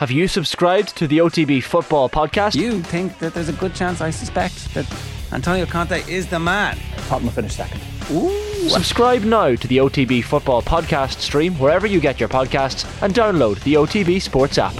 [0.00, 2.54] Have you subscribed to the OTB Football Podcast?
[2.54, 4.90] You think that there's a good chance, I suspect, that
[5.30, 6.78] Antonio Conte is the man.
[7.06, 7.82] Tottenham will finish second.
[8.10, 8.70] Ooh.
[8.70, 13.62] Subscribe now to the OTB Football Podcast stream wherever you get your podcasts and download
[13.64, 14.72] the OTB Sports app.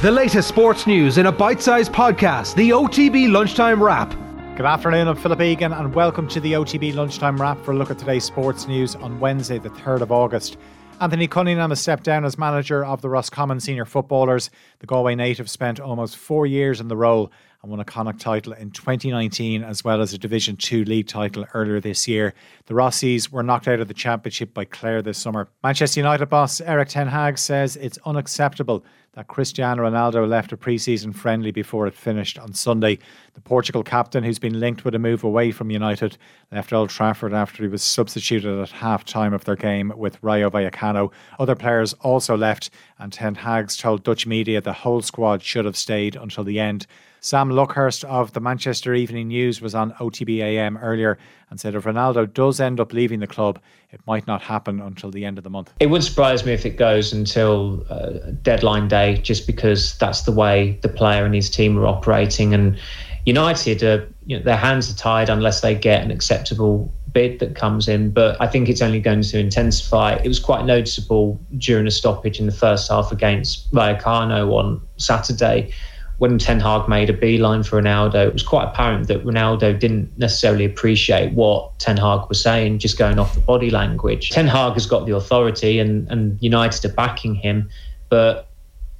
[0.00, 4.10] The latest sports news in a bite sized podcast, the OTB Lunchtime Wrap.
[4.56, 7.92] Good afternoon, I'm Philip Egan, and welcome to the OTB Lunchtime Wrap for a look
[7.92, 10.56] at today's sports news on Wednesday, the 3rd of August.
[10.98, 14.48] Anthony Cunningham has stepped down as manager of the Roscommon senior footballers.
[14.78, 17.30] The Galway native spent almost four years in the role
[17.66, 21.44] and won a Connacht title in 2019 as well as a Division 2 league title
[21.52, 22.32] earlier this year.
[22.66, 25.48] The Rossies were knocked out of the championship by Clare this summer.
[25.64, 28.84] Manchester United boss Erik Ten Hag says it's unacceptable
[29.14, 32.98] that Cristiano Ronaldo left a pre-season friendly before it finished on Sunday.
[33.34, 36.18] The Portugal captain, who's been linked with a move away from United,
[36.52, 40.50] left Old Trafford after he was substituted at half time of their game with Rayo
[40.50, 41.10] Vallecano.
[41.38, 45.78] Other players also left, and Ten Hag's told Dutch media the whole squad should have
[45.78, 46.86] stayed until the end.
[47.26, 51.18] Sam Luckhurst of the Manchester Evening News was on OTBAM earlier
[51.50, 53.58] and said if Ronaldo does end up leaving the club,
[53.90, 55.72] it might not happen until the end of the month.
[55.80, 60.30] It would surprise me if it goes until uh, deadline day, just because that's the
[60.30, 62.54] way the player and his team are operating.
[62.54, 62.78] And
[63.24, 63.82] United,
[64.26, 68.12] you know, their hands are tied unless they get an acceptable bid that comes in.
[68.12, 70.14] But I think it's only going to intensify.
[70.22, 75.72] It was quite noticeable during a stoppage in the first half against Vallecano on Saturday
[76.18, 80.16] when Ten Hag made a beeline for Ronaldo, it was quite apparent that Ronaldo didn't
[80.18, 84.30] necessarily appreciate what Ten Hag was saying, just going off the body language.
[84.30, 87.68] Ten Hag has got the authority and, and United are backing him,
[88.08, 88.48] but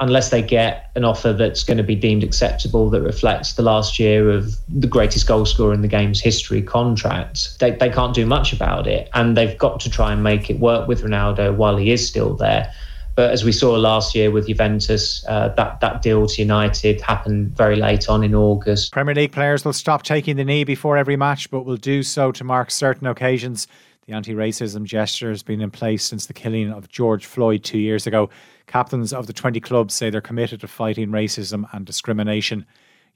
[0.01, 3.99] unless they get an offer that's going to be deemed acceptable that reflects the last
[3.99, 8.27] year of the greatest goal scorer in the game's history contract, they, they can't do
[8.27, 9.09] much about it.
[9.15, 12.35] And they've got to try and make it work with Ronaldo while he is still
[12.35, 12.71] there.
[13.17, 17.57] But as we saw last year with Juventus, uh, that that deal to United happened
[17.57, 18.93] very late on in August.
[18.93, 22.31] Premier League players will stop taking the knee before every match, but will do so
[22.31, 23.67] to mark certain occasions.
[24.07, 27.79] The anti racism gesture has been in place since the killing of George Floyd two
[27.79, 28.29] years ago.
[28.67, 32.67] Captains of the 20 clubs say they're committed to fighting racism and discrimination.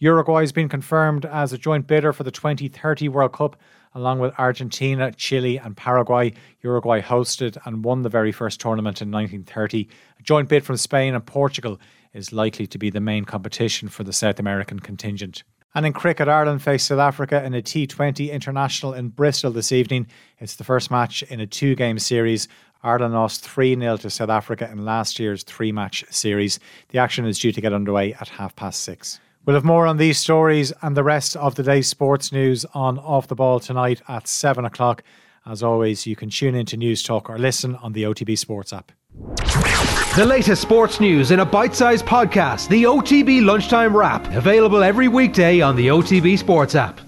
[0.03, 3.57] Uruguay has been confirmed as a joint bidder for the 2030 World Cup
[3.95, 6.33] along with Argentina, Chile, and Paraguay.
[6.63, 9.89] Uruguay hosted and won the very first tournament in 1930.
[10.19, 11.79] A joint bid from Spain and Portugal
[12.15, 15.43] is likely to be the main competition for the South American contingent.
[15.75, 20.07] And in cricket, Ireland face South Africa in a T20 international in Bristol this evening.
[20.39, 22.49] It's the first match in a two game series.
[22.83, 26.59] Ireland lost 3 0 to South Africa in last year's three match series.
[26.89, 29.21] The action is due to get underway at half past six.
[29.47, 32.99] We'll have more on these stories and the rest of the day's sports news on
[32.99, 35.03] Off the Ball tonight at 7 o'clock.
[35.47, 38.93] As always, you can tune into Newstalk or listen on the OTB Sports app.
[40.17, 45.09] The latest sports news in a bite sized podcast, the OTB Lunchtime Wrap, available every
[45.09, 47.01] weekday on the OTB Sports app.